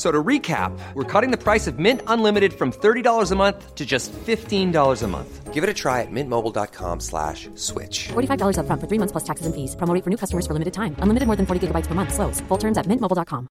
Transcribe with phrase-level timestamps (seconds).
[0.00, 3.74] F- So to recap, we're cutting the price of Mint Unlimited from $30 a month
[3.74, 5.52] to just $15 a month.
[5.52, 8.08] Give it a try at mintmobile.com slash switch.
[8.08, 9.76] $45 upfront for three months plus taxes and fees.
[9.76, 10.94] Promo rate for new customers for limited time.
[11.02, 12.14] Unlimited more than 40 gigabytes per month.
[12.14, 12.40] Slows.
[12.48, 13.46] Full terms at mintmobile.com.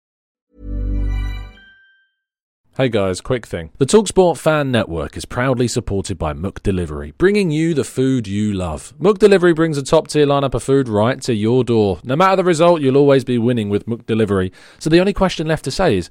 [2.77, 3.71] Hey guys, quick thing.
[3.79, 8.93] The Talksport Fan Network is proudly supported by McDelivery, bringing you the food you love.
[9.01, 12.01] McDelivery brings a top tier lineup of food right to your door.
[12.05, 14.53] No matter the result, you'll always be winning with McDelivery.
[14.79, 16.11] So the only question left to say is,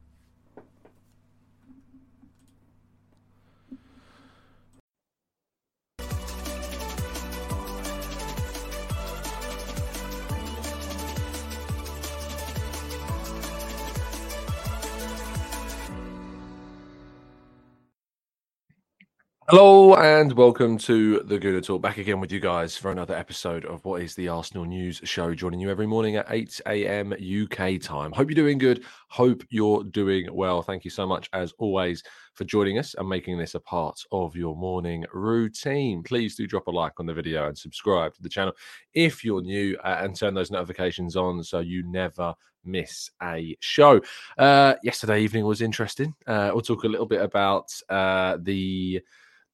[19.51, 21.81] Hello and welcome to the Gooner Talk.
[21.81, 25.35] Back again with you guys for another episode of what is the Arsenal News Show.
[25.35, 27.11] Joining you every morning at 8 a.m.
[27.11, 28.13] UK time.
[28.13, 28.85] Hope you're doing good.
[29.09, 30.61] Hope you're doing well.
[30.61, 32.01] Thank you so much, as always,
[32.33, 36.01] for joining us and making this a part of your morning routine.
[36.01, 38.53] Please do drop a like on the video and subscribe to the channel
[38.93, 43.99] if you're new uh, and turn those notifications on so you never miss a show.
[44.37, 46.13] Uh, yesterday evening was interesting.
[46.25, 49.01] Uh, we'll talk a little bit about uh, the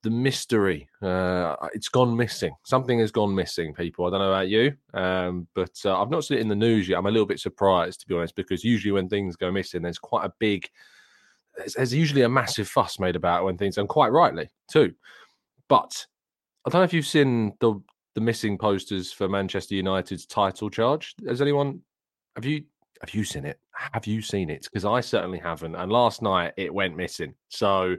[0.04, 0.88] the mystery.
[1.02, 2.54] Uh, it's gone missing.
[2.64, 4.06] Something has gone missing, people.
[4.06, 6.88] I don't know about you, um, but uh, I've not seen it in the news
[6.88, 6.98] yet.
[6.98, 9.98] I'm a little bit surprised, to be honest, because usually when things go missing, there's
[10.00, 10.70] quite a big,
[11.58, 14.94] there's, there's usually a massive fuss made about when things, and quite rightly too.
[15.68, 16.06] But
[16.66, 17.82] I don't know if you've seen the
[18.16, 21.14] the missing posters for Manchester United's title charge.
[21.28, 21.82] Has anyone?
[22.36, 22.64] Have you?
[23.02, 23.60] Have you seen it?
[23.72, 24.64] Have you seen it?
[24.64, 25.76] Because I certainly haven't.
[25.76, 27.34] And last night it went missing.
[27.50, 27.96] So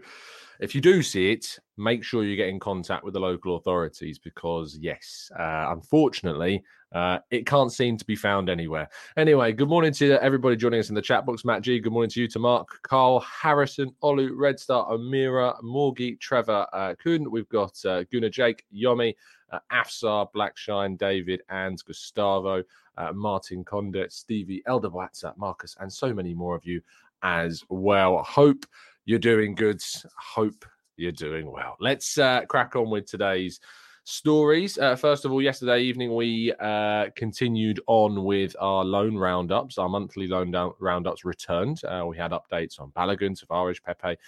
[0.60, 4.18] if you do see it, make sure you get in contact with the local authorities
[4.18, 8.88] because, yes, uh, unfortunately, uh, it can't seem to be found anywhere.
[9.16, 11.44] Anyway, good morning to everybody joining us in the chat box.
[11.44, 16.18] Matt G, good morning to you, to Mark, Carl, Harrison, Olu, Red Star, Amira, Morgie,
[16.18, 17.30] Trevor, uh, Kun.
[17.30, 19.14] We've got uh, Guna Jake, Yomi,
[19.52, 22.64] uh, Afsar, Blackshine, David, and Gustavo,
[22.98, 26.82] uh, Martin Condit, Stevie, Elder Watsa, Marcus, and so many more of you
[27.22, 28.22] as well.
[28.22, 28.66] Hope
[29.06, 29.80] you're doing good.
[30.16, 30.64] Hope
[30.96, 31.76] you're doing well.
[31.80, 33.60] Let's uh, crack on with today's
[34.04, 34.78] stories.
[34.78, 39.78] Uh, first of all, yesterday evening we uh, continued on with our loan roundups.
[39.78, 41.84] Our monthly loan down- roundups returned.
[41.84, 44.18] Uh, we had updates on Balogun, Tavares, Pepe,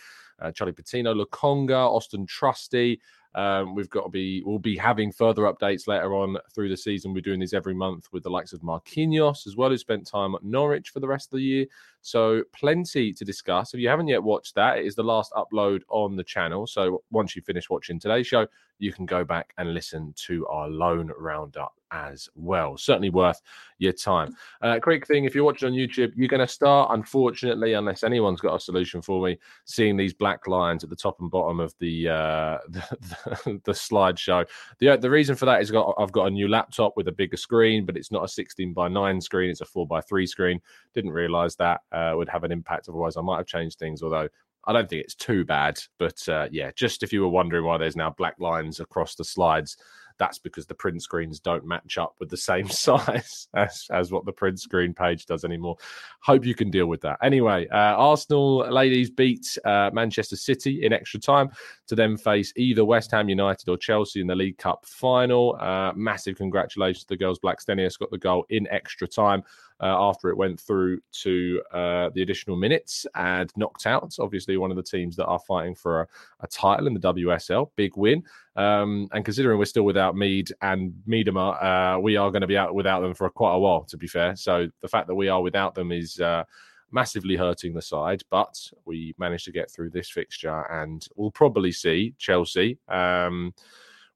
[0.41, 3.00] uh, Charlie Patino, Lokonga, Austin Trusty.
[3.34, 7.14] Um, we've got to be, we'll be having further updates later on through the season.
[7.14, 10.34] We're doing these every month with the likes of Marquinhos as well, who spent time
[10.34, 11.66] at Norwich for the rest of the year.
[12.02, 13.74] So, plenty to discuss.
[13.74, 16.66] If you haven't yet watched that, it is the last upload on the channel.
[16.66, 18.46] So, once you finish watching today's show,
[18.78, 22.77] you can go back and listen to our loan roundup as well.
[22.77, 23.41] Certainly worth
[23.78, 24.34] your time.
[24.62, 28.41] Uh, quick thing if you're watching on YouTube, you're going to start, unfortunately, unless anyone's
[28.41, 31.75] got a solution for me, seeing these black lines at the top and bottom of
[31.78, 32.99] the uh, the,
[33.45, 34.47] the, the slideshow.
[34.78, 37.37] The, the reason for that is got, I've got a new laptop with a bigger
[37.37, 40.61] screen, but it's not a 16 by 9 screen, it's a 4 by 3 screen.
[40.95, 42.89] Didn't realize that uh, would have an impact.
[42.89, 44.28] Otherwise, I might have changed things, although
[44.65, 47.78] I don't think it's too bad, but uh, yeah, just if you were wondering why
[47.78, 49.77] there's now black lines across the slides,
[50.20, 54.26] that's because the print screens don't match up with the same size as, as what
[54.26, 55.76] the print screen page does anymore.
[56.20, 57.19] Hope you can deal with that.
[57.22, 61.50] Anyway, uh, Arsenal ladies beat uh, Manchester City in extra time
[61.89, 65.56] to then face either West Ham United or Chelsea in the League Cup final.
[65.59, 67.41] Uh, massive congratulations to the girls.
[67.41, 69.42] Blackstenius got the goal in extra time.
[69.82, 74.15] Uh, after it went through to uh, the additional minutes and knocked out.
[74.18, 76.06] Obviously, one of the teams that are fighting for a,
[76.41, 77.71] a title in the WSL.
[77.77, 78.22] Big win.
[78.56, 82.59] Um, and considering we're still without Mead and Miedema, uh, we are going to be
[82.59, 84.36] out without them for quite a while, to be fair.
[84.36, 86.44] So the fact that we are without them is uh,
[86.92, 88.54] massively hurting the side, but
[88.84, 92.78] we managed to get through this fixture, and we'll probably see Chelsea.
[92.88, 93.54] Um,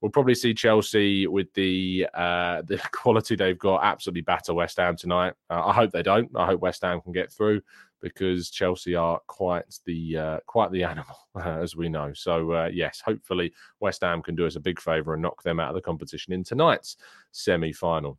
[0.04, 4.96] we'll probably see Chelsea with the uh, the quality they've got absolutely batter West Ham
[4.96, 5.32] tonight.
[5.48, 6.30] Uh, I hope they don't.
[6.36, 7.62] I hope West Ham can get through
[8.02, 12.12] because Chelsea are quite the uh, quite the animal, uh, as we know.
[12.12, 15.58] So uh, yes, hopefully West Ham can do us a big favour and knock them
[15.58, 16.98] out of the competition in tonight's
[17.32, 18.18] semi-final.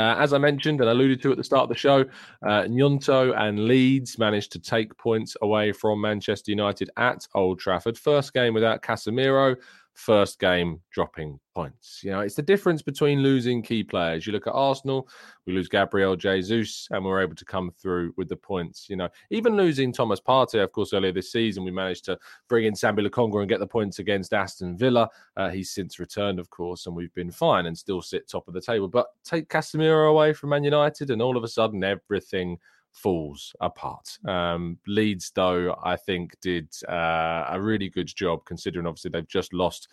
[0.00, 2.00] Uh, as I mentioned and alluded to at the start of the show,
[2.44, 7.96] uh, Gnonto and Leeds managed to take points away from Manchester United at Old Trafford.
[7.96, 9.54] First game without Casemiro
[9.94, 12.00] first game dropping points.
[12.02, 14.26] You know, it's the difference between losing key players.
[14.26, 15.08] You look at Arsenal,
[15.46, 18.86] we lose Gabriel Jesus, and we're able to come through with the points.
[18.88, 22.18] You know, even losing Thomas Partey, of course, earlier this season, we managed to
[22.48, 25.08] bring in Sambi Lokonga and get the points against Aston Villa.
[25.36, 28.54] Uh, he's since returned, of course, and we've been fine and still sit top of
[28.54, 28.88] the table.
[28.88, 32.58] But take Casemiro away from Man United, and all of a sudden, everything
[32.92, 34.18] falls apart.
[34.26, 39.52] Um, Leeds, though, I think did uh, a really good job considering obviously they've just
[39.52, 39.88] lost.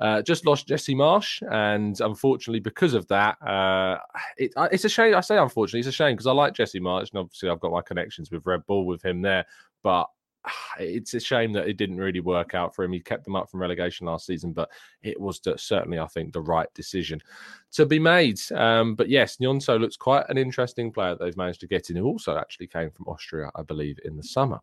[0.00, 3.98] Uh, just lost Jesse Marsch, and unfortunately, because of that, uh,
[4.38, 5.14] it, it's a shame.
[5.14, 7.70] I say unfortunately, it's a shame because I like Jesse Marsch, and obviously I've got
[7.70, 9.44] my connections with Red Bull with him there.
[9.82, 10.06] But
[10.78, 12.92] it's a shame that it didn't really work out for him.
[12.92, 14.70] He kept them up from relegation last season, but
[15.02, 17.20] it was certainly, I think, the right decision
[17.72, 18.40] to be made.
[18.52, 21.96] Um, but yes, Gnonto looks quite an interesting player that they've managed to get in,
[21.96, 24.60] who also actually came from Austria, I believe, in the summer.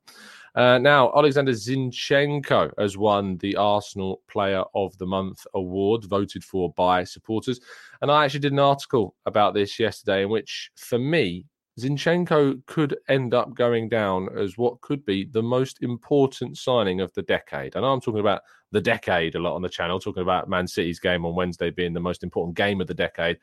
[0.55, 6.73] Uh, now, Alexander Zinchenko has won the Arsenal Player of the Month award, voted for
[6.73, 7.59] by supporters.
[8.01, 11.45] And I actually did an article about this yesterday, in which, for me,
[11.79, 17.13] Zinchenko could end up going down as what could be the most important signing of
[17.13, 17.75] the decade.
[17.75, 18.41] And I'm talking about
[18.71, 21.93] the decade a lot on the channel, talking about Man City's game on Wednesday being
[21.93, 23.37] the most important game of the decade.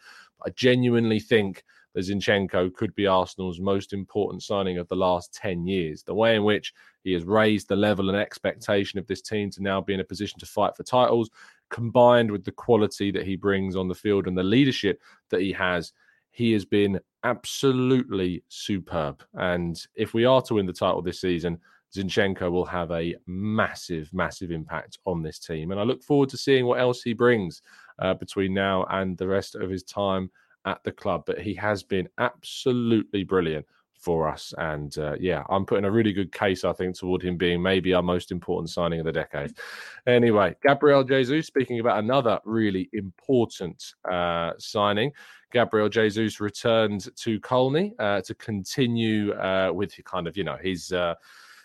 [0.44, 1.62] I genuinely think
[1.94, 6.02] that Zinchenko could be Arsenal's most important signing of the last 10 years.
[6.02, 9.62] The way in which he has raised the level and expectation of this team to
[9.62, 11.30] now be in a position to fight for titles,
[11.70, 15.52] combined with the quality that he brings on the field and the leadership that he
[15.52, 15.92] has
[16.34, 19.22] he has been absolutely superb.
[19.34, 21.58] And if we are to win the title this season,
[21.94, 25.70] Zinchenko will have a massive, massive impact on this team.
[25.70, 27.62] And I look forward to seeing what else he brings
[28.00, 30.28] uh, between now and the rest of his time
[30.64, 31.22] at the club.
[31.24, 33.64] But he has been absolutely brilliant
[34.04, 34.52] for us.
[34.58, 37.94] And uh, yeah, I'm putting a really good case, I think, toward him being maybe
[37.94, 39.54] our most important signing of the decade.
[40.06, 45.10] Anyway, Gabriel Jesus, speaking about another really important uh, signing.
[45.52, 50.92] Gabriel Jesus returned to Colney uh, to continue uh, with kind of, you know, his
[50.92, 51.14] uh,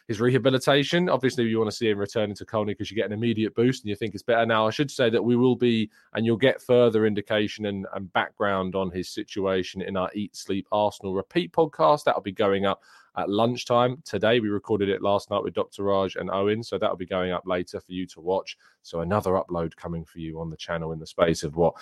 [0.10, 1.08] his rehabilitation.
[1.08, 3.84] Obviously, you want to see him returning to Colney because you get an immediate boost
[3.84, 4.44] and you think it's better.
[4.44, 8.12] Now, I should say that we will be, and you'll get further indication and, and
[8.12, 12.06] background on his situation in our Eat Sleep Arsenal repeat podcast.
[12.06, 12.82] That'll be going up
[13.18, 14.40] at lunchtime today.
[14.40, 15.84] We recorded it last night with Dr.
[15.84, 18.58] Raj and Owen, so that'll be going up later for you to watch.
[18.82, 21.76] So another upload coming for you on the channel in the space of what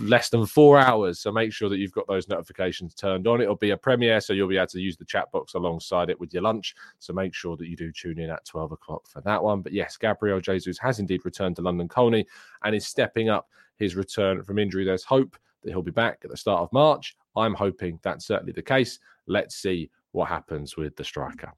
[0.00, 1.20] less than four hours.
[1.20, 3.40] So make sure that you've got those notifications turned on.
[3.40, 6.20] It'll be a premiere, so you'll be able to use the chat box alongside it
[6.20, 6.74] with your lunch.
[6.98, 9.62] So make sure that you do tune in at 12 o'clock for that one.
[9.62, 12.26] But yes, Gabriel Jesus has indeed returned to London Colney
[12.62, 14.84] and is stepping up his return from injury.
[14.84, 17.16] There's hope that he'll be back at the start of March.
[17.36, 18.98] I'm hoping that's certainly the case.
[19.26, 21.52] Let's see what happens with the striker.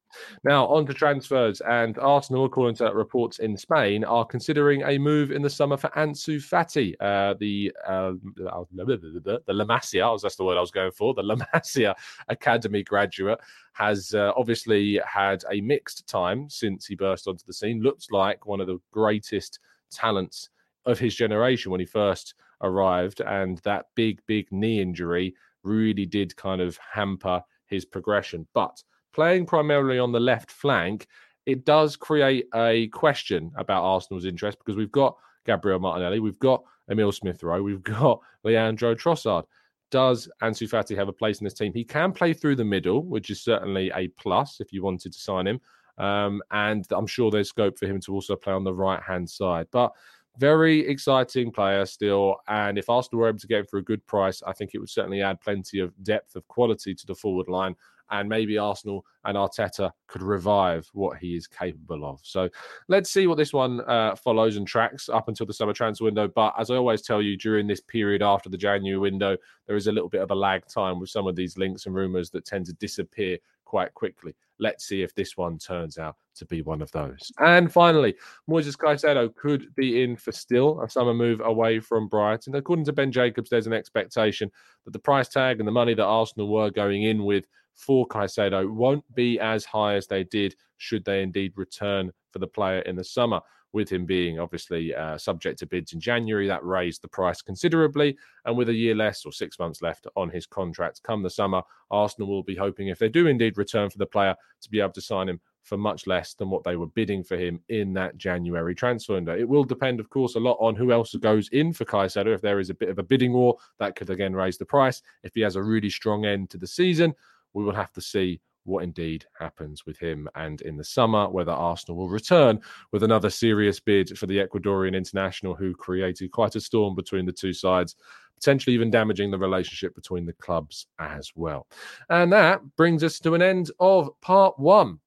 [0.44, 5.32] Now, on to transfers, and Arsenal, according to reports in Spain, are considering a move
[5.32, 10.58] in the summer for Ansu Fati, uh, the uh, the La Masia, that's the word
[10.58, 11.94] I was going for, the La Masia
[12.28, 13.40] Academy graduate,
[13.72, 17.80] has uh, obviously had a mixed time since he burst onto the scene.
[17.80, 19.58] Looks like one of the greatest
[19.90, 20.50] talents
[20.84, 26.36] of his generation when he first arrived, and that big, big knee injury really did
[26.36, 28.46] kind of hamper his progression.
[28.52, 31.06] But playing primarily on the left flank,
[31.46, 36.62] it does create a question about Arsenal's interest because we've got Gabriel Martinelli, we've got
[36.90, 39.44] Emile Smith Rowe, we've got Leandro Trossard.
[39.90, 41.72] Does Ansu Fati have a place in this team?
[41.72, 45.18] He can play through the middle, which is certainly a plus if you wanted to
[45.18, 45.60] sign him.
[45.98, 49.28] Um, and I'm sure there's scope for him to also play on the right hand
[49.28, 49.66] side.
[49.72, 49.92] But
[50.38, 52.36] very exciting player still.
[52.48, 54.78] And if Arsenal were able to get him for a good price, I think it
[54.78, 57.74] would certainly add plenty of depth of quality to the forward line.
[58.10, 62.20] And maybe Arsenal and Arteta could revive what he is capable of.
[62.22, 62.48] So
[62.88, 66.28] let's see what this one uh, follows and tracks up until the summer transfer window.
[66.28, 69.36] But as I always tell you, during this period after the January window,
[69.66, 71.94] there is a little bit of a lag time with some of these links and
[71.94, 73.38] rumours that tend to disappear
[73.70, 74.34] quite quickly.
[74.58, 77.30] Let's see if this one turns out to be one of those.
[77.38, 78.14] And finally,
[78.48, 82.56] Moises Caicedo could be in for still a summer move away from Brighton.
[82.56, 84.50] According to Ben Jacobs, there's an expectation
[84.84, 88.70] that the price tag and the money that Arsenal were going in with for Caicedo
[88.70, 92.96] won't be as high as they did should they indeed return for the player in
[92.96, 93.40] the summer.
[93.72, 98.16] with him being obviously uh, subject to bids in January, that raised the price considerably.
[98.44, 101.62] And with a year less or six months left on his contract come the summer,
[101.90, 104.92] Arsenal will be hoping, if they do indeed return for the player, to be able
[104.92, 108.16] to sign him for much less than what they were bidding for him in that
[108.16, 109.38] January transfer window.
[109.38, 112.34] It will depend, of course, a lot on who else goes in for Caicedo.
[112.34, 115.02] If there is a bit of a bidding war, that could again raise the price.
[115.22, 117.14] If he has a really strong end to the season,
[117.54, 121.52] we will have to see what indeed happens with him and in the summer whether
[121.52, 122.60] Arsenal will return
[122.92, 127.32] with another serious bid for the Ecuadorian international who created quite a storm between the
[127.32, 127.96] two sides
[128.40, 131.66] potentially even damaging the relationship between the clubs as well.
[132.08, 134.98] And that brings us to an end of part 1.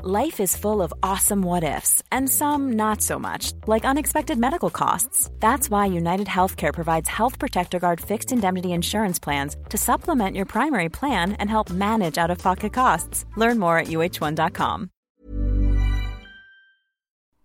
[0.00, 4.70] Life is full of awesome what ifs, and some not so much, like unexpected medical
[4.70, 5.28] costs.
[5.40, 10.46] That's why United Healthcare provides Health Protector Guard fixed indemnity insurance plans to supplement your
[10.46, 13.24] primary plan and help manage out of pocket costs.
[13.36, 14.90] Learn more at uh1.com.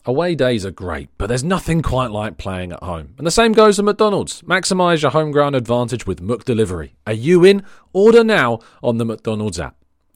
[0.06, 3.16] Away days are great, but there's nothing quite like playing at home.
[3.18, 4.44] And the same goes for McDonald's.
[4.44, 6.92] Maximise your home ground advantage with McDelivery.
[7.08, 7.64] Are you in?
[7.94, 9.76] Order now on the McDonald's app.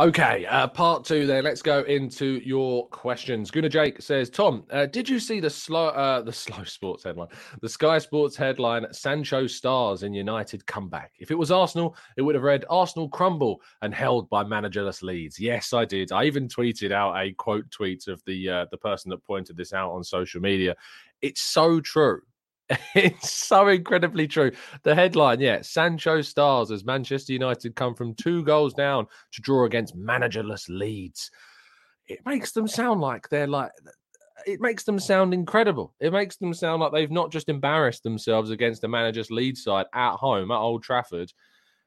[0.00, 1.26] Okay, uh, part two.
[1.26, 3.50] Then let's go into your questions.
[3.50, 7.26] Gunnar Jake says, "Tom, uh, did you see the slow, uh, the slow sports headline,
[7.62, 8.86] the Sky Sports headline?
[8.92, 11.14] Sancho stars in United comeback.
[11.18, 15.40] If it was Arsenal, it would have read Arsenal crumble and held by managerless Leeds.
[15.40, 16.12] Yes, I did.
[16.12, 19.72] I even tweeted out a quote tweet of the uh, the person that pointed this
[19.72, 20.76] out on social media.
[21.22, 22.20] It's so true.
[22.94, 24.52] it's so incredibly true.
[24.82, 29.64] The headline, yeah, Sancho stars as Manchester United come from two goals down to draw
[29.64, 31.30] against managerless Leeds.
[32.06, 33.70] It makes them sound like they're like
[34.46, 35.94] it makes them sound incredible.
[36.00, 39.86] It makes them sound like they've not just embarrassed themselves against the manager's lead side
[39.94, 41.32] at home at Old Trafford.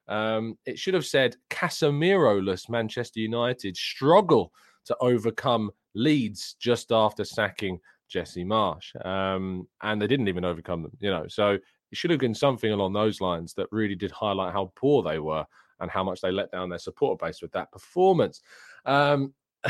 [0.07, 4.51] Um, it should have said Casemiro-less Manchester United struggle
[4.85, 7.79] to overcome Leeds just after sacking
[8.11, 8.93] Jesse Marsch.
[9.05, 11.25] Um, and they didn't even overcome them, you know.
[11.27, 11.61] So it
[11.97, 15.45] should have been something along those lines that really did highlight how poor they were
[15.79, 18.41] and how much they let down their supporter base with that performance.
[18.85, 19.33] Um,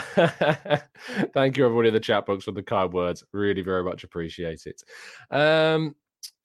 [1.33, 3.24] thank you, everybody in the chat box for the kind words.
[3.33, 4.81] Really, very much appreciate it.
[5.29, 5.95] Um,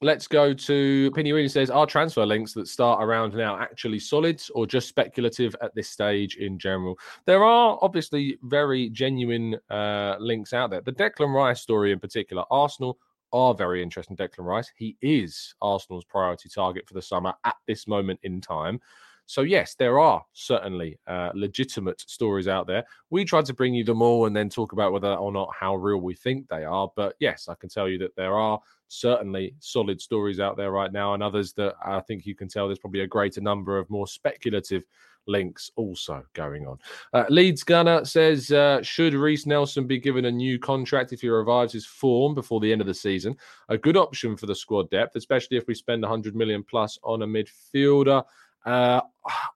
[0.02, 1.32] Let's go to Pini.
[1.32, 5.74] Pinny says, Are transfer links that start around now actually solid or just speculative at
[5.74, 6.98] this stage in general?
[7.24, 10.82] There are obviously very genuine uh, links out there.
[10.82, 12.98] The Declan Rice story in particular, Arsenal
[13.32, 14.70] are very interested in Declan Rice.
[14.76, 18.80] He is Arsenal's priority target for the summer at this moment in time.
[19.26, 22.84] So, yes, there are certainly uh, legitimate stories out there.
[23.10, 25.74] We tried to bring you them all and then talk about whether or not how
[25.74, 26.90] real we think they are.
[26.94, 30.92] But yes, I can tell you that there are certainly solid stories out there right
[30.92, 33.90] now, and others that I think you can tell there's probably a greater number of
[33.90, 34.84] more speculative
[35.26, 36.78] links also going on.
[37.12, 41.28] Uh, Leeds Gunner says, uh, should Reiss Nelson be given a new contract if he
[41.28, 43.36] revives his form before the end of the season?
[43.68, 47.22] A good option for the squad depth, especially if we spend 100 million plus on
[47.22, 48.22] a midfielder.
[48.66, 49.00] Uh,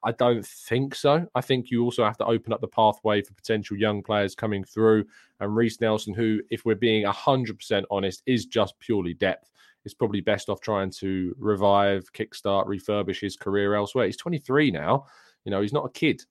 [0.05, 1.26] I don't think so.
[1.35, 4.64] I think you also have to open up the pathway for potential young players coming
[4.64, 5.05] through.
[5.40, 9.50] And Reiss Nelson, who, if we're being 100% honest, is just purely depth,
[9.85, 14.07] is probably best off trying to revive, kickstart, refurbish his career elsewhere.
[14.07, 15.07] He's 23 now.
[15.45, 16.23] You know, he's not a kid.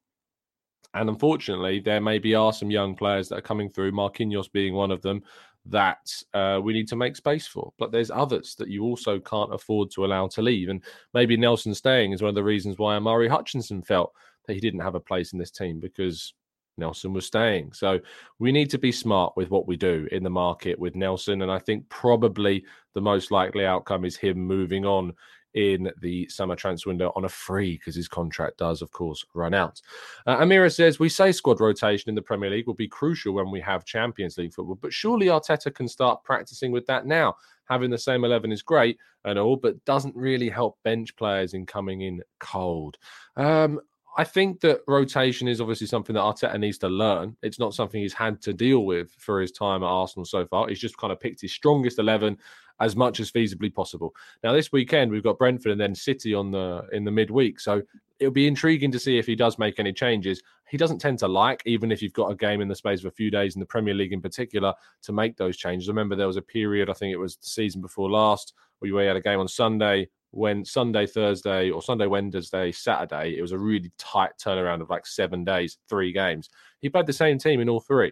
[0.94, 4.90] And unfortunately, there maybe are some young players that are coming through, Marquinhos being one
[4.90, 5.22] of them,
[5.66, 7.72] that uh, we need to make space for.
[7.78, 10.70] But there's others that you also can't afford to allow to leave.
[10.70, 14.14] And maybe Nelson staying is one of the reasons why Omari Hutchinson felt
[14.48, 16.34] that he didn't have a place in this team because
[16.78, 17.74] Nelson was staying.
[17.74, 18.00] So
[18.40, 21.42] we need to be smart with what we do in the market with Nelson.
[21.42, 22.64] And I think probably
[22.96, 25.14] the most likely outcome is him moving on
[25.54, 29.54] in the summer transfer window on a free because his contract does, of course, run
[29.54, 29.82] out.
[30.26, 33.52] Uh, Amira says, We say squad rotation in the Premier League will be crucial when
[33.52, 37.36] we have Champions League football, but surely Arteta can start practicing with that now.
[37.66, 41.66] Having the same 11 is great and all, but doesn't really help bench players in
[41.66, 42.98] coming in cold.
[43.36, 43.80] Um,
[44.18, 47.38] I think that rotation is obviously something that Arteta needs to learn.
[47.42, 50.68] It's not something he's had to deal with for his time at Arsenal so far.
[50.68, 52.38] He's just kind of picked his strongest 11
[52.80, 54.14] as much as feasibly possible.
[54.44, 57.82] Now this weekend we've got Brentford and then City on the in the midweek, so
[58.20, 60.42] it'll be intriguing to see if he does make any changes.
[60.70, 63.06] He doesn't tend to like, even if you've got a game in the space of
[63.06, 65.88] a few days in the Premier League in particular, to make those changes.
[65.88, 68.90] I remember there was a period, I think it was the season before last, where
[68.90, 73.52] you had a game on Sunday, when Sunday, Thursday, or Sunday, Wednesday, Saturday, it was
[73.52, 76.50] a really tight turnaround of like seven days, three games.
[76.80, 78.12] He played the same team in all three.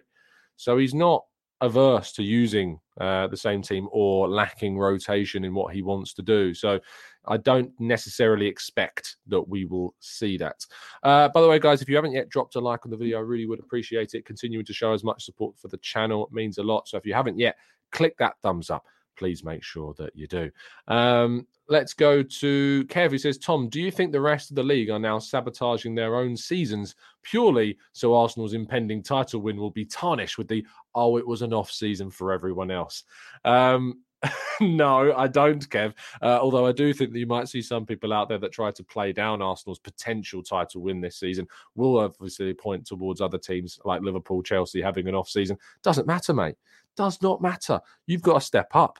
[0.56, 1.24] So he's not
[1.60, 6.22] averse to using uh, the same team or lacking rotation in what he wants to
[6.22, 6.54] do.
[6.54, 6.78] So
[7.26, 10.64] I don't necessarily expect that we will see that.
[11.02, 13.18] Uh, by the way, guys, if you haven't yet dropped a like on the video,
[13.18, 14.24] I really would appreciate it.
[14.24, 16.88] Continuing to show as much support for the channel it means a lot.
[16.88, 17.56] So if you haven't yet,
[17.90, 18.84] click that thumbs up
[19.18, 20.50] please make sure that you do.
[20.86, 24.62] Um, let's go to Kev, who says, Tom, do you think the rest of the
[24.62, 29.84] league are now sabotaging their own seasons purely so Arsenal's impending title win will be
[29.84, 30.64] tarnished with the,
[30.98, 33.04] oh, it was an off season for everyone else?
[33.44, 34.02] Um,
[34.60, 35.94] no, I don't, Kev.
[36.20, 38.70] Uh, although I do think that you might see some people out there that try
[38.72, 41.46] to play down Arsenal's potential title win this season.
[41.76, 45.56] Will obviously point towards other teams like Liverpool, Chelsea having an off season.
[45.82, 46.56] Doesn't matter, mate.
[46.96, 47.80] Does not matter.
[48.06, 48.98] You've got to step up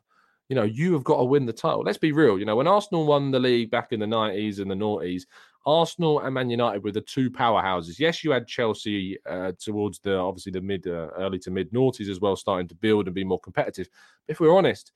[0.48, 1.82] you know, you have got to win the title.
[1.82, 2.38] Let's be real.
[2.38, 5.24] You know, when Arsenal won the league back in the 90s and the noughties,
[5.66, 7.98] Arsenal and Man United were the two powerhouses.
[7.98, 12.08] Yes, you had Chelsea uh, towards the obviously the mid, uh, early to mid noughties
[12.08, 13.88] as well, starting to build and be more competitive.
[14.28, 14.92] If we're honest,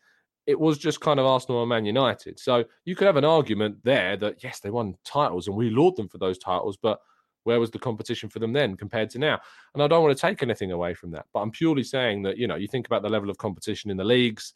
[0.47, 2.39] it was just kind of Arsenal and Man United.
[2.39, 5.97] So you could have an argument there that yes, they won titles and we laud
[5.97, 7.01] them for those titles, but
[7.45, 9.41] where was the competition for them then compared to now?
[9.75, 12.39] And I don't want to take anything away from that, but I'm purely saying that
[12.39, 14.55] you know you think about the level of competition in the leagues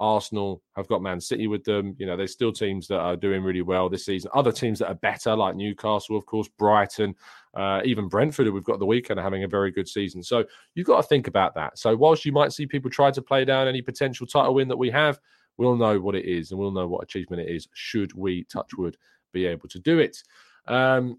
[0.00, 1.94] Arsenal have got Man City with them.
[1.98, 4.30] You know, there's still teams that are doing really well this season.
[4.34, 7.14] Other teams that are better, like Newcastle, of course, Brighton,
[7.54, 10.22] uh, even Brentford, we've got the weekend, are having a very good season.
[10.22, 11.78] So you've got to think about that.
[11.78, 14.76] So whilst you might see people try to play down any potential title win that
[14.76, 15.20] we have,
[15.56, 17.68] we'll know what it is and we'll know what achievement it is.
[17.74, 18.96] Should we, touch wood,
[19.32, 20.22] be able to do it?
[20.66, 21.18] Um,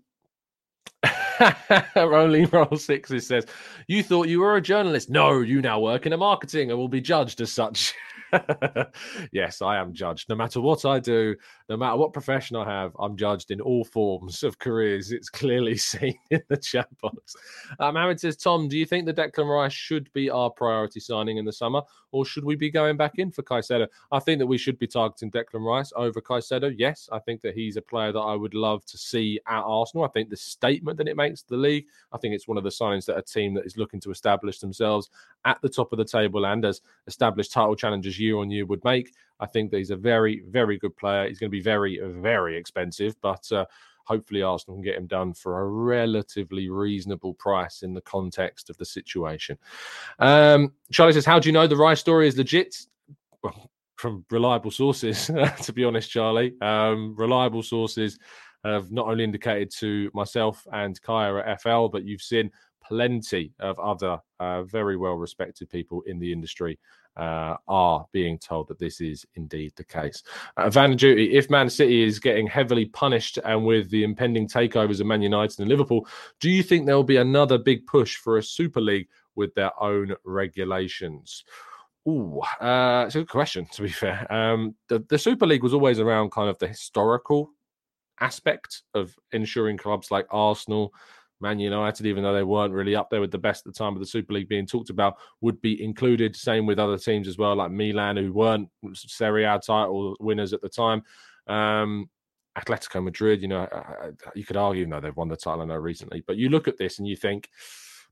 [1.95, 3.45] Rolling Roll Sixes says,
[3.87, 5.09] You thought you were a journalist.
[5.09, 7.93] No, you now work in a marketing and will be judged as such.
[9.31, 10.29] yes, I am judged.
[10.29, 11.35] No matter what I do,
[11.69, 15.11] no matter what profession I have, I'm judged in all forms of careers.
[15.11, 17.35] It's clearly seen in the chat box.
[17.79, 21.45] Um, says, Tom, do you think the Declan Rice should be our priority signing in
[21.45, 23.87] the summer, or should we be going back in for Caicedo?
[24.11, 26.73] I think that we should be targeting Declan Rice over Caicedo.
[26.77, 30.05] Yes, I think that he's a player that I would love to see at Arsenal.
[30.05, 32.63] I think the statement that it makes to the league, I think it's one of
[32.63, 35.09] the signs that a team that is looking to establish themselves
[35.45, 38.83] at the top of the table and as established title challengers year on year would
[38.83, 39.13] make.
[39.39, 41.27] I think that he's a very, very good player.
[41.27, 43.65] He's going to be very, very expensive, but uh,
[44.05, 48.77] hopefully Arsenal can get him done for a relatively reasonable price in the context of
[48.77, 49.57] the situation.
[50.19, 52.75] Um, Charlie says, How do you know the Rice story is legit?
[53.43, 55.27] Well, from reliable sources,
[55.63, 56.53] to be honest, Charlie.
[56.61, 58.19] Um, reliable sources
[58.65, 62.51] have not only indicated to myself and Kaya at FL, but you've seen
[62.83, 66.77] plenty of other uh, very well respected people in the industry
[67.17, 70.23] uh, are being told that this is indeed the case.
[70.57, 74.99] Uh, Van Duty, if Man City is getting heavily punished and with the impending takeovers
[74.99, 76.07] of Man United and Liverpool,
[76.39, 79.71] do you think there will be another big push for a Super League with their
[79.81, 81.43] own regulations?
[82.07, 84.31] Ooh, uh, it's a good question, to be fair.
[84.31, 87.49] Um, the, the Super League was always around kind of the historical
[88.19, 90.93] aspect of ensuring clubs like Arsenal,
[91.41, 93.93] Man United, even though they weren't really up there with the best at the time
[93.93, 96.35] of the Super League being talked about, would be included.
[96.35, 100.61] Same with other teams as well, like Milan, who weren't Serie A title winners at
[100.61, 101.03] the time.
[101.47, 102.09] Um,
[102.57, 103.67] Atletico Madrid, you know,
[104.33, 106.23] you could argue, no, they've won the title, I know, recently.
[106.25, 107.49] But you look at this and you think,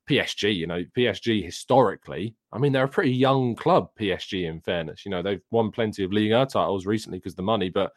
[0.08, 5.04] PSG, you know, PSG historically, I mean, they're a pretty young club, PSG, in fairness.
[5.04, 7.92] You know, they've won plenty of Liga titles recently because the money, but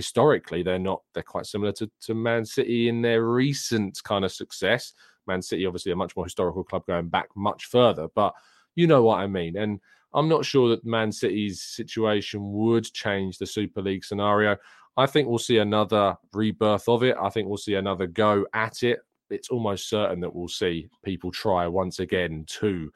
[0.00, 4.32] historically they're not they're quite similar to, to Man City in their recent kind of
[4.32, 4.94] success.
[5.26, 8.32] Man City obviously a much more historical club going back much further, but
[8.76, 9.58] you know what I mean.
[9.58, 9.78] And
[10.14, 14.56] I'm not sure that Man City's situation would change the Super League scenario.
[14.96, 17.16] I think we'll see another rebirth of it.
[17.20, 19.00] I think we'll see another go at it.
[19.28, 22.90] It's almost certain that we'll see people try once again to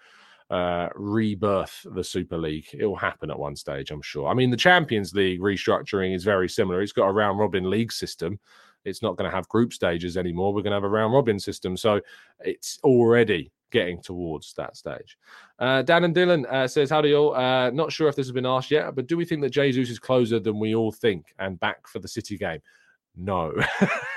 [0.51, 2.67] uh, rebirth the Super League.
[2.73, 4.29] It will happen at one stage, I'm sure.
[4.29, 6.83] I mean, the Champions League restructuring is very similar.
[6.83, 8.39] It's got a round robin league system.
[8.85, 10.53] It's not going to have group stages anymore.
[10.53, 11.77] We're going to have a round robin system.
[11.77, 12.01] So
[12.41, 15.17] it's already getting towards that stage.
[15.59, 17.35] Uh, Dan and Dylan uh, says, How do you all?
[17.35, 19.91] Uh, not sure if this has been asked yet, but do we think that Jesus
[19.91, 22.61] is closer than we all think and back for the City game?
[23.17, 23.55] No.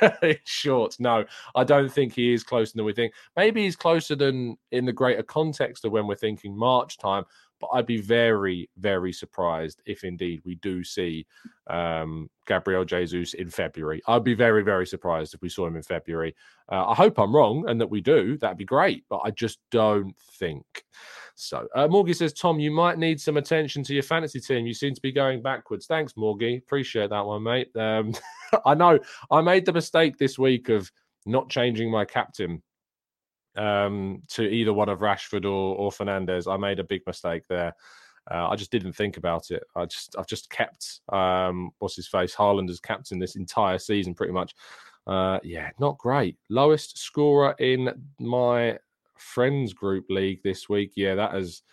[0.43, 1.25] short, no.
[1.55, 3.13] I don't think he is closer than we think.
[3.35, 7.25] Maybe he's closer than in the greater context of when we're thinking March time,
[7.59, 11.25] But I'd be very, very surprised if indeed we do see
[11.67, 14.01] um, Gabriel Jesus in February.
[14.07, 16.35] I'd be very, very surprised if we saw him in February.
[16.71, 18.37] Uh, I hope I'm wrong and that we do.
[18.37, 20.65] That'd be great, but I just don't think
[21.35, 21.67] so.
[21.75, 24.65] Uh, Morgie says, Tom, you might need some attention to your fantasy team.
[24.65, 25.85] You seem to be going backwards.
[25.85, 26.59] Thanks, Morgie.
[26.59, 27.75] Appreciate that one, mate.
[27.75, 28.13] Um,
[28.65, 28.99] I know
[29.31, 30.91] I made the mistake this week of
[31.25, 32.61] not changing my captain
[33.57, 36.51] um, to either one of Rashford or, or Fernandes.
[36.51, 37.73] I made a big mistake there.
[38.29, 39.63] Uh, I just didn't think about it.
[39.75, 44.13] I just I've just kept um, what's his face Haaland as captain this entire season
[44.13, 44.53] pretty much.
[45.05, 46.37] Uh, yeah, not great.
[46.49, 47.89] Lowest scorer in
[48.19, 48.77] my
[49.17, 50.91] friends group league this week.
[50.95, 51.63] Yeah, that has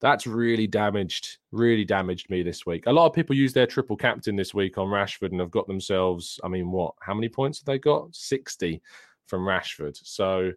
[0.00, 2.84] that's really damaged, really damaged me this week.
[2.86, 5.66] A lot of people use their triple captain this week on Rashford and have got
[5.66, 6.94] themselves, I mean, what?
[7.00, 8.14] How many points have they got?
[8.14, 8.80] 60
[9.26, 9.98] from Rashford.
[10.00, 10.52] So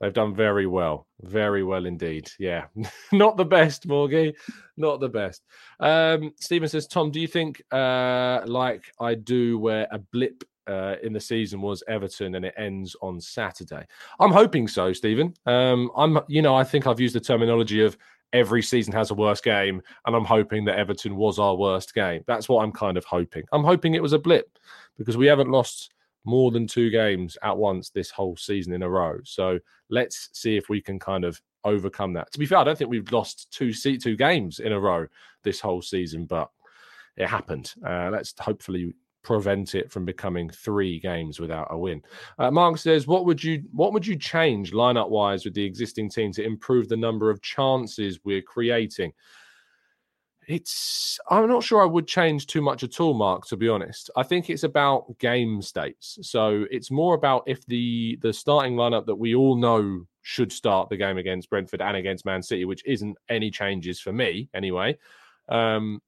[0.00, 1.06] they've done very well.
[1.22, 2.30] Very well indeed.
[2.38, 2.66] Yeah.
[3.12, 4.34] Not the best, Morgie.
[4.76, 5.42] Not the best.
[5.80, 10.96] Um, Stephen says, Tom, do you think, uh, like I do, where a blip uh,
[11.02, 13.86] in the season was Everton, and it ends on Saturday.
[14.18, 15.34] I'm hoping so, Stephen.
[15.46, 17.96] Um, I'm, you know, I think I've used the terminology of
[18.32, 22.22] every season has a worst game, and I'm hoping that Everton was our worst game.
[22.26, 23.44] That's what I'm kind of hoping.
[23.52, 24.58] I'm hoping it was a blip
[24.98, 25.92] because we haven't lost
[26.24, 29.18] more than two games at once this whole season in a row.
[29.24, 29.58] So
[29.90, 32.32] let's see if we can kind of overcome that.
[32.32, 35.06] To be fair, I don't think we've lost two two games in a row
[35.42, 36.50] this whole season, but
[37.16, 37.74] it happened.
[37.86, 42.02] Uh, let's hopefully prevent it from becoming three games without a win.
[42.38, 46.10] Uh, Mark says, "What would you what would you change lineup wise with the existing
[46.10, 49.12] team to improve the number of chances we're creating?"
[50.48, 53.46] It's I'm not sure I would change too much at all, Mark.
[53.46, 56.18] To be honest, I think it's about game states.
[56.22, 60.88] So it's more about if the the starting lineup that we all know should start
[60.88, 64.98] the game against Brentford and against Man City, which isn't any changes for me anyway.
[65.48, 66.00] Um,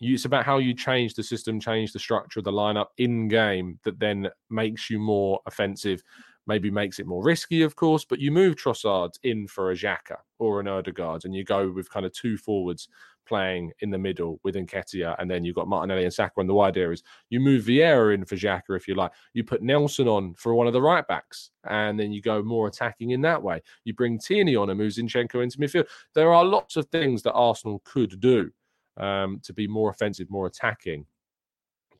[0.00, 3.78] it's about how you change the system, change the structure of the lineup in game
[3.84, 6.02] that then makes you more offensive,
[6.46, 8.04] maybe makes it more risky, of course.
[8.04, 11.90] But you move Trossard in for a Xhaka or an Odegaard, and you go with
[11.90, 12.88] kind of two forwards
[13.26, 16.54] playing in the middle with Nketiah, and then you've got Martinelli and Saka on the
[16.54, 17.02] wide areas.
[17.30, 19.12] You move Vieira in for Xhaka if you like.
[19.32, 22.66] You put Nelson on for one of the right backs, and then you go more
[22.66, 23.62] attacking in that way.
[23.84, 25.86] You bring Tierney on and move Zinchenko into midfield.
[26.14, 28.50] There are lots of things that Arsenal could do
[28.96, 31.06] um, to be more offensive, more attacking.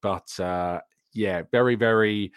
[0.01, 0.81] But uh,
[1.13, 2.33] yeah, very, very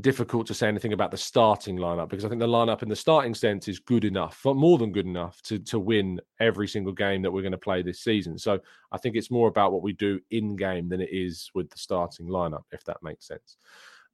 [0.00, 2.96] difficult to say anything about the starting lineup because I think the lineup in the
[2.96, 6.92] starting sense is good enough, but more than good enough to to win every single
[6.92, 8.36] game that we're going to play this season.
[8.38, 8.58] So
[8.90, 11.78] I think it's more about what we do in game than it is with the
[11.78, 13.56] starting lineup, if that makes sense.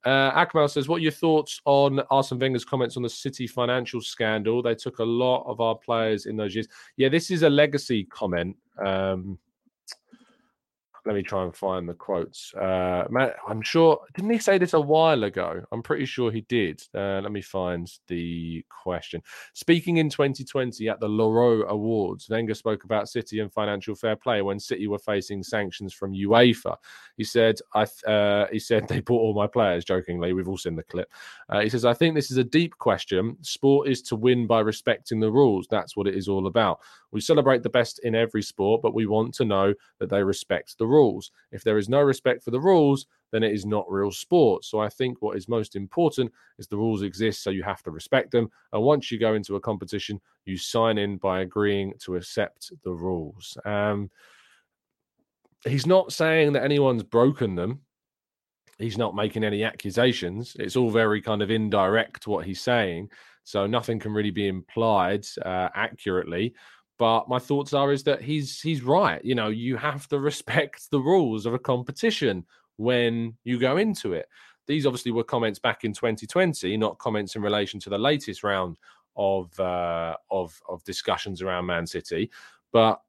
[0.05, 4.01] Uh, Akmal says, "What are your thoughts on Arsene Wenger's comments on the City financial
[4.01, 4.63] scandal?
[4.63, 6.69] They took a lot of our players in those years.
[6.97, 8.57] Yeah, this is a legacy comment.
[8.83, 9.39] Um,
[11.07, 12.53] let me try and find the quotes.
[12.55, 15.63] Uh, Matt, I'm sure, didn't he say this a while ago?
[15.73, 16.83] I'm pretty sure he did.
[16.95, 19.23] Uh, let me find the question.
[19.55, 24.43] Speaking in 2020 at the Laureus Awards, Wenger spoke about City and financial fair play
[24.43, 26.77] when City were facing sanctions from UEFA.
[27.17, 29.85] He said, "I." Uh, he said they bought all my players.
[29.85, 31.11] Jokingly, we've all seen the clip.
[31.49, 33.37] Uh, he says, "I think this is a deep question.
[33.43, 35.67] Sport is to win by respecting the rules.
[35.71, 36.81] That's what it is all about.
[37.13, 40.79] We celebrate the best in every sport, but we want to know that they respect
[40.79, 41.31] the rules.
[41.53, 44.65] If there is no respect for the rules, then it is not real sport.
[44.65, 47.91] So I think what is most important is the rules exist, so you have to
[47.91, 48.51] respect them.
[48.73, 52.93] And once you go into a competition, you sign in by agreeing to accept the
[52.93, 53.57] rules.
[53.65, 54.11] Um,
[55.65, 57.81] he's not saying that anyone's broken them.
[58.79, 60.57] He's not making any accusations.
[60.59, 63.11] It's all very kind of indirect what he's saying.
[63.45, 66.55] So nothing can really be implied uh, accurately.
[67.01, 69.25] But my thoughts are is that he's he's right.
[69.25, 72.45] You know, you have to respect the rules of a competition
[72.77, 74.29] when you go into it.
[74.67, 78.77] These obviously were comments back in 2020, not comments in relation to the latest round
[79.17, 82.31] of uh, of of discussions around Man City.
[82.71, 83.01] But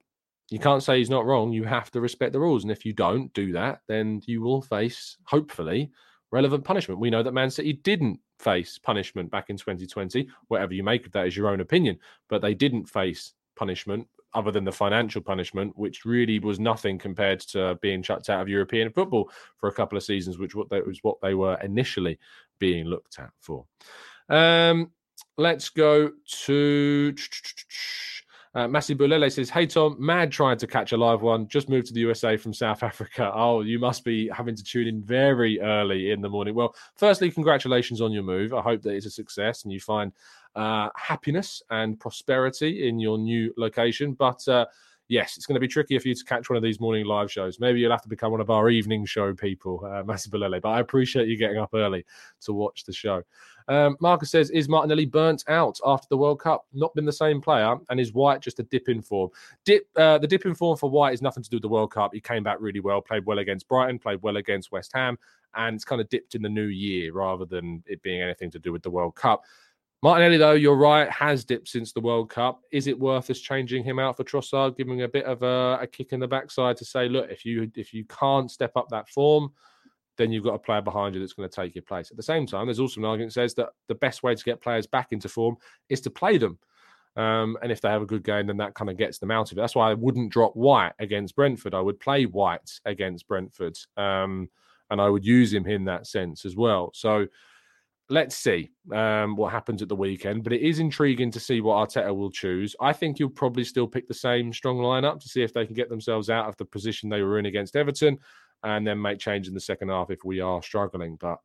[0.49, 1.51] you can't say he's not wrong.
[1.51, 4.62] You have to respect the rules, and if you don't do that, then you will
[4.62, 5.91] face, hopefully,
[6.32, 7.01] relevant punishment.
[7.01, 10.30] We know that Man City didn't face punishment back in 2020.
[10.47, 11.99] Whatever you make of that is your own opinion,
[12.30, 17.39] but they didn't face punishment other than the financial punishment, which really was nothing compared
[17.39, 20.97] to being chucked out of European football for a couple of seasons, which what was
[21.04, 22.17] what they were initially
[22.58, 23.65] being looked at for.
[24.30, 24.89] Um,
[25.38, 26.10] let's go
[26.45, 27.13] to
[28.53, 31.47] uh, Massi Bulele says, Hey Tom, mad trying to catch a live one.
[31.47, 33.31] Just moved to the USA from South Africa.
[33.33, 36.53] Oh, you must be having to tune in very early in the morning.
[36.53, 38.53] Well, firstly, congratulations on your move.
[38.53, 40.11] I hope that it's a success and you find
[40.55, 44.13] uh, happiness and prosperity in your new location.
[44.13, 44.65] But uh,
[45.12, 47.30] yes, it's going to be trickier for you to catch one of these morning live
[47.30, 47.60] shows.
[47.60, 50.04] Maybe you'll have to become one of our evening show people, uh.
[50.62, 52.06] But I appreciate you getting up early
[52.41, 53.21] to watch the show.
[53.67, 56.65] Um, Marcus says, Is Martinelli burnt out after the World Cup?
[56.74, 57.76] Not been the same player.
[57.89, 59.30] And is White just a dip in form?
[59.65, 61.91] Dip, uh, the dip in form for White is nothing to do with the World
[61.91, 62.12] Cup.
[62.13, 65.17] He came back really well, played well against Brighton, played well against West Ham,
[65.56, 68.60] and it's kind of dipped in the new year rather than it being anything to
[68.60, 69.43] do with the World Cup.
[70.03, 72.61] Martinelli, though, you're right, has dipped since the World Cup.
[72.71, 75.87] Is it worth us changing him out for Trossard, giving a bit of a, a,
[75.87, 79.07] kick in the backside to say, look, if you if you can't step up that
[79.09, 79.51] form,
[80.17, 82.09] then you've got a player behind you that's going to take your place.
[82.09, 84.43] At the same time, there's also an argument that says that the best way to
[84.43, 86.57] get players back into form is to play them.
[87.15, 89.51] Um, and if they have a good game, then that kind of gets them out
[89.51, 89.61] of it.
[89.61, 91.75] That's why I wouldn't drop White against Brentford.
[91.75, 93.77] I would play White against Brentford.
[93.97, 94.49] Um,
[94.89, 96.91] and I would use him in that sense as well.
[96.93, 97.27] So
[98.12, 100.43] let's see um, what happens at the weekend.
[100.43, 102.76] But it is intriguing to see what Arteta will choose.
[102.80, 105.76] I think he'll probably still pick the same strong lineup to see if they can
[105.76, 108.19] get themselves out of the position they were in against Everton,
[108.63, 111.15] and then make change in the second half if we are struggling.
[111.15, 111.39] But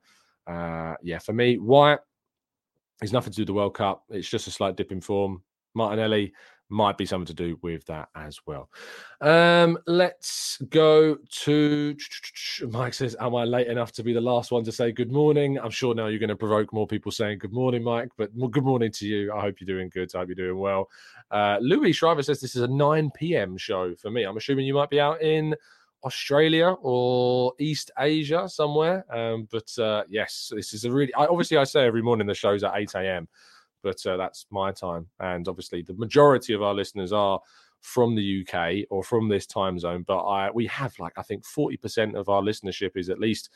[0.47, 2.01] uh, yeah, for me, White
[3.03, 4.05] is nothing to do with the World Cup.
[4.11, 5.43] It's just a slight dip in form.
[5.75, 6.33] Martinelli,
[6.69, 8.69] might be something to do with that as well.
[9.21, 11.97] Um, let's go to
[12.71, 15.59] Mike says, Am I late enough to be the last one to say good morning?
[15.59, 18.65] I'm sure now you're going to provoke more people saying good morning, Mike, but good
[18.65, 19.33] morning to you.
[19.33, 20.11] I hope you're doing good.
[20.15, 20.89] I hope you're doing well.
[21.31, 23.57] Uh, Louis Shriver says this is a 9 p.m.
[23.57, 24.25] show for me.
[24.25, 25.55] I'm assuming you might be out in
[26.05, 29.05] Australia or East Asia somewhere.
[29.15, 32.35] Um, but uh, yes, this is a really, I, obviously, I say every morning the
[32.35, 33.29] show's at 8 a.m
[33.87, 35.07] but uh, that's my time.
[35.21, 37.41] And obviously, the majority of our listeners are
[37.83, 40.05] from the UK or from this time zone.
[40.09, 43.49] But I we have like I think forty percent of our listenership is at least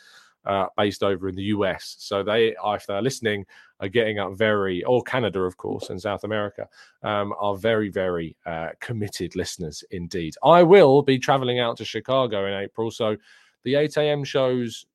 [0.46, 1.96] uh, based over in the US.
[1.98, 3.44] So they, if they're listening,
[3.80, 6.66] are getting up very, or Canada, of course, and South America,
[7.02, 10.34] um, are very, very uh, committed listeners indeed.
[10.42, 13.16] I will be traveling out to Chicago in April, so
[13.64, 14.24] the 8 a.m.
[14.24, 14.86] shows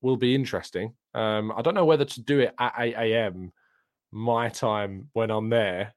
[0.00, 0.94] will be interesting.
[1.14, 3.52] Um, I don't know whether to do it at 8 a.m
[4.10, 5.94] my time when I'm there,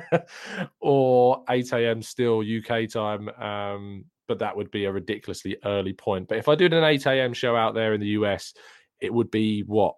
[0.80, 2.02] or 8 a.m.
[2.02, 3.28] still UK time.
[3.30, 6.28] Um, but that would be a ridiculously early point.
[6.28, 7.32] But if I did an 8 a.m.
[7.32, 8.54] show out there in the US,
[9.00, 9.94] it would be what?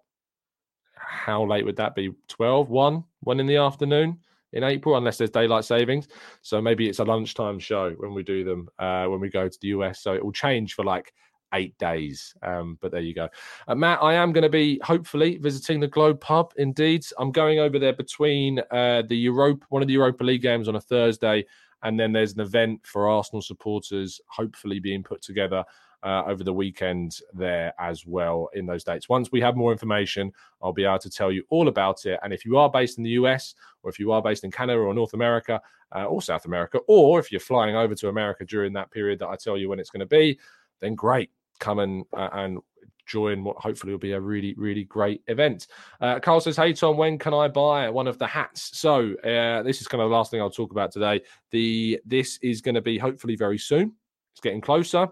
[0.95, 2.11] How late would that be?
[2.27, 4.19] 12, 1, 1 in the afternoon
[4.53, 6.07] in April, unless there's daylight savings.
[6.41, 9.57] So maybe it's a lunchtime show when we do them, uh, when we go to
[9.61, 10.01] the US.
[10.01, 11.13] So it will change for like
[11.53, 12.33] eight days.
[12.43, 13.29] Um, but there you go.
[13.67, 16.53] Uh, Matt, I am going to be hopefully visiting the Globe Pub.
[16.57, 20.67] Indeed, I'm going over there between uh, the Europe, one of the Europa League games
[20.67, 21.45] on a Thursday,
[21.83, 25.63] and then there's an event for Arsenal supporters, hopefully being put together.
[26.01, 29.09] Uh, over the weekend there as well in those dates.
[29.09, 30.31] Once we have more information,
[30.63, 32.17] I'll be able to tell you all about it.
[32.23, 34.79] And if you are based in the US, or if you are based in Canada
[34.79, 35.59] or North America
[35.93, 39.27] uh, or South America, or if you're flying over to America during that period that
[39.27, 40.39] I tell you when it's going to be,
[40.79, 42.59] then great come and uh, and
[43.05, 45.67] join what hopefully will be a really really great event.
[45.99, 49.63] Uh, Carl says, "Hey Tom, when can I buy one of the hats?" So uh,
[49.63, 51.21] this is kind of the last thing I'll talk about today.
[51.51, 53.93] The this is going to be hopefully very soon.
[54.33, 55.07] It's getting closer.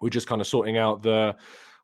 [0.00, 1.34] We're just kind of sorting out the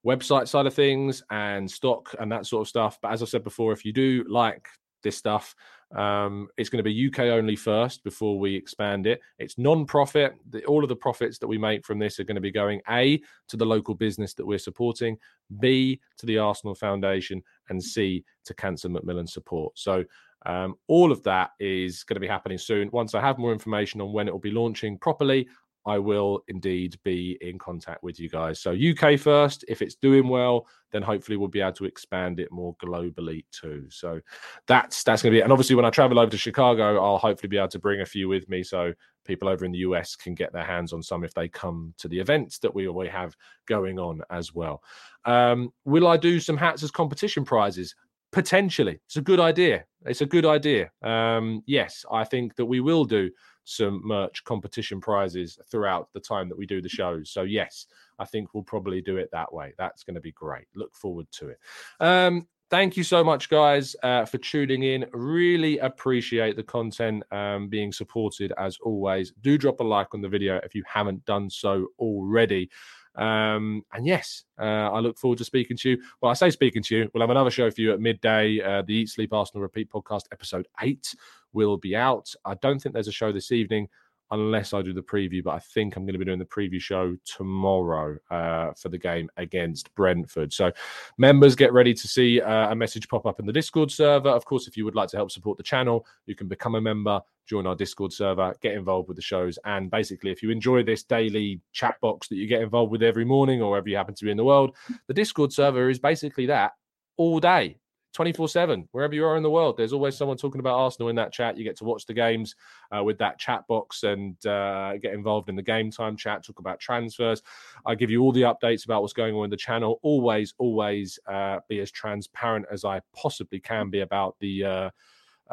[0.06, 2.98] website side of things and stock and that sort of stuff.
[3.02, 4.68] But as I said before, if you do like
[5.04, 5.54] this stuff,
[5.94, 9.20] um, it's going to be UK only first before we expand it.
[9.38, 10.34] It's non-profit.
[10.66, 13.20] All of the profits that we make from this are going to be going A
[13.48, 15.16] to the local business that we're supporting,
[15.60, 19.78] B to the Arsenal Foundation, and C to Cancer Macmillan Support.
[19.78, 20.04] So
[20.46, 22.90] um, all of that is going to be happening soon.
[22.92, 25.48] Once I have more information on when it will be launching properly,
[25.86, 28.60] I will indeed be in contact with you guys.
[28.60, 29.64] So UK first.
[29.68, 33.86] If it's doing well, then hopefully we'll be able to expand it more globally too.
[33.90, 34.20] So
[34.66, 35.40] that's that's going to be.
[35.40, 35.42] It.
[35.42, 38.06] And obviously, when I travel over to Chicago, I'll hopefully be able to bring a
[38.06, 38.92] few with me, so
[39.24, 42.08] people over in the US can get their hands on some if they come to
[42.08, 43.34] the events that we always have
[43.66, 44.82] going on as well.
[45.24, 47.94] Um, will I do some hats as competition prizes?
[48.32, 49.84] Potentially, it's a good idea.
[50.04, 50.90] It's a good idea.
[51.02, 53.30] Um, yes, I think that we will do
[53.64, 57.30] some merch competition prizes throughout the time that we do the shows.
[57.30, 57.86] So yes,
[58.18, 59.74] I think we'll probably do it that way.
[59.78, 60.66] That's going to be great.
[60.74, 61.58] Look forward to it.
[62.00, 65.06] Um, thank you so much, guys, uh, for tuning in.
[65.12, 69.32] Really appreciate the content um, being supported as always.
[69.42, 72.70] Do drop a like on the video if you haven't done so already.
[73.16, 76.02] Um, and yes, uh, I look forward to speaking to you.
[76.20, 77.10] Well, I say speaking to you.
[77.12, 78.60] We'll have another show for you at midday.
[78.60, 81.14] Uh, the Eat Sleep Arsenal Repeat podcast, episode eight,
[81.52, 82.34] will be out.
[82.44, 83.88] I don't think there's a show this evening.
[84.30, 85.42] Unless I do the preview.
[85.42, 88.98] But I think I'm going to be doing the preview show tomorrow uh, for the
[88.98, 90.52] game against Brentford.
[90.52, 90.72] So,
[91.18, 94.28] members, get ready to see uh, a message pop up in the Discord server.
[94.28, 96.80] Of course, if you would like to help support the channel, you can become a
[96.80, 99.58] member, join our Discord server, get involved with the shows.
[99.64, 103.24] And basically, if you enjoy this daily chat box that you get involved with every
[103.24, 106.46] morning or wherever you happen to be in the world, the Discord server is basically
[106.46, 106.72] that
[107.16, 107.78] all day
[108.14, 111.16] 24 7 wherever you are in the world there's always someone talking about arsenal in
[111.16, 111.56] that chat.
[111.56, 112.54] You get to watch the games
[112.96, 116.58] uh, with that chat box and uh, get involved in the game time chat talk
[116.58, 117.42] about transfers.
[117.84, 119.98] I give you all the updates about what's going on in the channel.
[120.02, 124.64] Always always uh, be as transparent as i possibly can be about the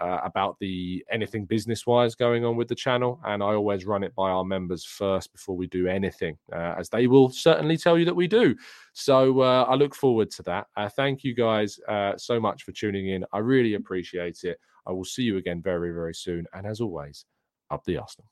[0.01, 3.19] uh, about the anything business wise going on with the channel.
[3.23, 6.89] And I always run it by our members first before we do anything, uh, as
[6.89, 8.55] they will certainly tell you that we do.
[8.93, 10.67] So uh, I look forward to that.
[10.75, 13.23] Uh, thank you guys uh, so much for tuning in.
[13.31, 14.59] I really appreciate it.
[14.87, 16.47] I will see you again very, very soon.
[16.53, 17.25] And as always,
[17.69, 18.31] up the Arsenal.